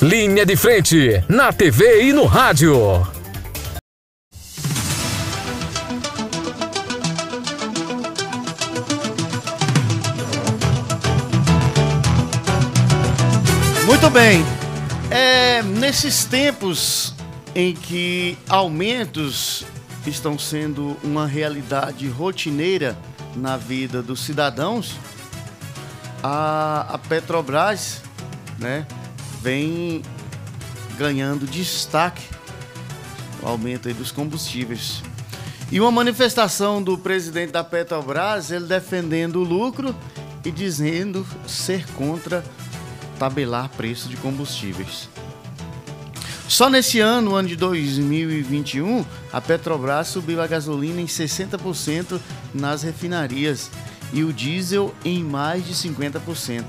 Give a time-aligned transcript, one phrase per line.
[0.00, 3.04] Linha de frente, na TV e no rádio.
[13.84, 14.44] Muito bem.
[15.10, 17.12] É, nesses tempos
[17.52, 19.66] em que aumentos
[20.06, 22.96] estão sendo uma realidade rotineira
[23.34, 24.94] na vida dos cidadãos,
[26.22, 28.00] a, a Petrobras,
[28.60, 28.86] né,
[29.42, 30.02] vem
[30.96, 32.22] ganhando destaque
[33.42, 35.02] o aumento dos combustíveis.
[35.70, 39.94] E uma manifestação do presidente da Petrobras, ele defendendo o lucro
[40.44, 42.42] e dizendo ser contra
[43.18, 45.08] tabelar preço de combustíveis.
[46.48, 52.18] Só nesse ano, ano de 2021, a Petrobras subiu a gasolina em 60%
[52.54, 53.70] nas refinarias
[54.14, 56.64] e o diesel em mais de 50%.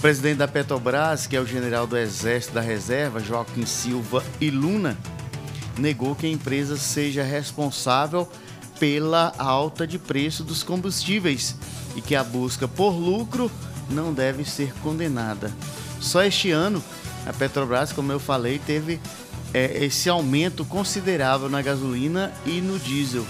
[0.00, 4.96] Presidente da Petrobras, que é o general do Exército da Reserva, Joaquim Silva e Luna,
[5.78, 8.26] negou que a empresa seja responsável
[8.78, 11.54] pela alta de preço dos combustíveis
[11.94, 13.50] e que a busca por lucro
[13.90, 15.52] não deve ser condenada.
[16.00, 16.82] Só este ano,
[17.26, 18.98] a Petrobras, como eu falei, teve
[19.52, 23.26] é, esse aumento considerável na gasolina e no diesel.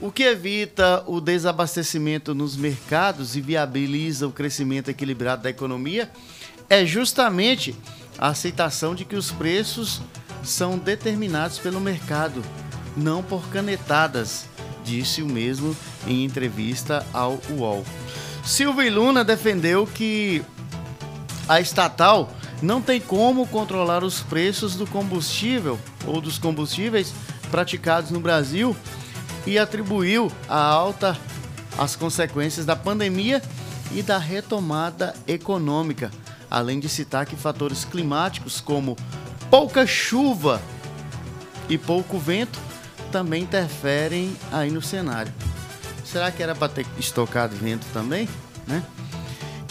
[0.00, 6.10] O que evita o desabastecimento nos mercados e viabiliza o crescimento equilibrado da economia
[6.70, 7.76] é justamente
[8.18, 10.00] a aceitação de que os preços
[10.42, 12.42] são determinados pelo mercado,
[12.96, 14.46] não por canetadas,
[14.82, 15.76] disse o mesmo
[16.06, 17.84] em entrevista ao UOL.
[18.42, 20.42] Silvio Luna defendeu que
[21.46, 27.12] a estatal não tem como controlar os preços do combustível ou dos combustíveis
[27.50, 28.74] praticados no Brasil
[29.46, 31.16] e atribuiu a alta
[31.78, 33.42] às consequências da pandemia
[33.92, 36.10] e da retomada econômica,
[36.50, 38.96] além de citar que fatores climáticos como
[39.50, 40.60] pouca chuva
[41.68, 42.58] e pouco vento
[43.10, 45.32] também interferem aí no cenário.
[46.04, 48.28] Será que era para ter estocado vento também,
[48.66, 48.82] né?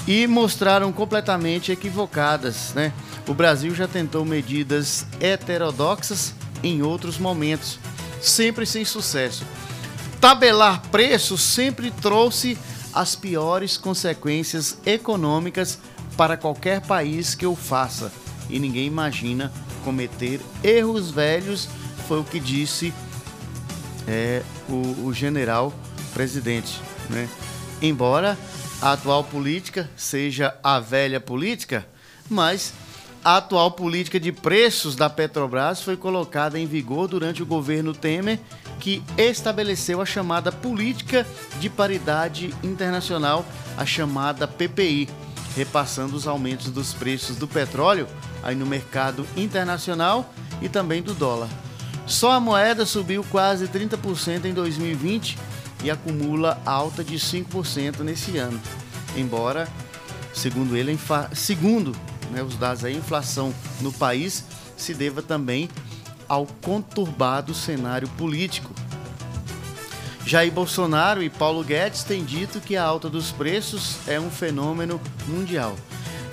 [0.08, 2.94] E mostraram completamente equivocadas, né?
[3.28, 6.34] O Brasil já tentou medidas heterodoxas
[6.64, 7.78] em outros momentos,
[8.22, 9.46] sempre sem sucesso.
[10.22, 12.58] Tabelar preços sempre trouxe
[12.94, 15.80] as piores consequências econômicas
[16.18, 18.12] para qualquer país que o faça.
[18.50, 19.52] E ninguém imagina
[19.84, 21.70] cometer erros velhos,
[22.08, 22.94] foi o que disse
[24.08, 25.74] é, o, o general
[26.14, 26.82] presidente.
[27.10, 27.30] Né?
[27.82, 28.38] Embora
[28.82, 31.88] a atual política seja a velha política,
[32.30, 32.74] mas
[33.24, 38.40] a atual política de preços da Petrobras foi colocada em vigor durante o governo Temer,
[38.80, 41.28] que estabeleceu a chamada Política
[41.60, 43.46] de Paridade Internacional,
[43.78, 45.10] a chamada PPI,
[45.56, 48.08] repassando os aumentos dos preços do petróleo
[48.42, 51.50] aí no mercado internacional e também do dólar.
[52.06, 55.38] Só a moeda subiu quase 30% em 2020
[55.84, 58.60] e acumula alta de 5% nesse ano.
[59.16, 59.68] Embora,
[60.34, 60.98] segundo ele,
[61.34, 61.94] segundo
[62.30, 64.44] né, os dados da inflação no país
[64.78, 65.70] se deva também
[66.28, 68.74] ao conturbado cenário político.
[70.26, 75.02] Jair Bolsonaro e Paulo Guedes têm dito que a alta dos preços é um fenômeno
[75.28, 75.76] mundial.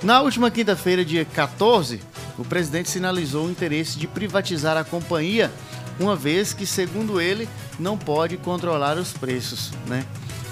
[0.03, 2.01] Na última quinta-feira, dia 14,
[2.37, 5.51] o presidente sinalizou o interesse de privatizar a companhia
[5.99, 10.05] uma vez que, segundo ele, não pode controlar os preços, né?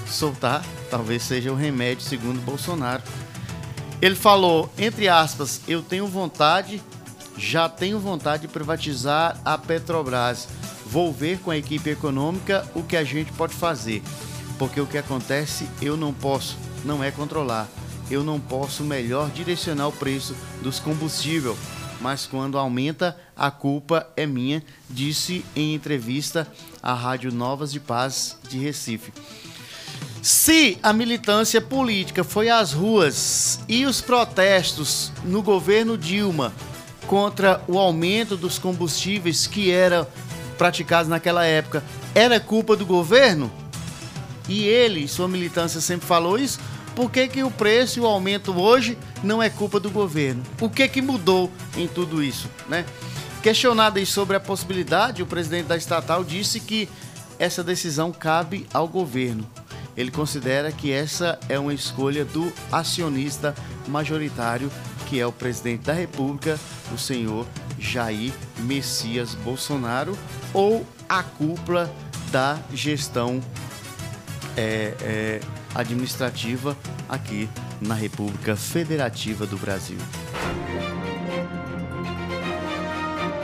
[0.06, 3.02] Soltar talvez seja o remédio, segundo Bolsonaro.
[4.04, 6.82] Ele falou, entre aspas, eu tenho vontade,
[7.38, 10.46] já tenho vontade de privatizar a Petrobras.
[10.84, 14.02] Vou ver com a equipe econômica o que a gente pode fazer.
[14.58, 17.66] Porque o que acontece eu não posso, não é controlar.
[18.10, 21.56] Eu não posso melhor direcionar o preço dos combustíveis
[22.04, 26.46] mas quando aumenta, a culpa é minha, disse em entrevista
[26.82, 29.10] à Rádio Novas de Paz de Recife.
[30.24, 36.50] Se a militância política foi às ruas e os protestos no governo Dilma
[37.06, 40.06] contra o aumento dos combustíveis que eram
[40.56, 41.84] praticados naquela época
[42.14, 43.52] era culpa do governo,
[44.48, 46.58] e ele, sua militância sempre falou isso,
[46.96, 50.42] por que, que o preço e o aumento hoje não é culpa do governo?
[50.58, 52.48] O que, que mudou em tudo isso?
[52.66, 52.86] Né?
[53.42, 56.88] Questionado sobre a possibilidade, o presidente da estatal disse que
[57.38, 59.46] essa decisão cabe ao governo.
[59.96, 63.54] Ele considera que essa é uma escolha do acionista
[63.86, 64.70] majoritário,
[65.06, 66.58] que é o presidente da República,
[66.92, 67.46] o senhor
[67.78, 70.16] Jair Messias Bolsonaro,
[70.52, 71.92] ou a cúpula
[72.32, 73.40] da gestão
[74.56, 75.40] é, é,
[75.74, 76.76] administrativa
[77.08, 77.48] aqui
[77.80, 79.98] na República Federativa do Brasil.